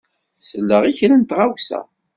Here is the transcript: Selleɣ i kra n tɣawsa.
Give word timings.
Selleɣ 0.47 0.83
i 0.85 0.93
kra 0.99 1.15
n 1.17 1.23
tɣawsa. 1.29 1.81